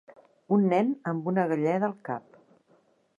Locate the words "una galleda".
1.33-1.91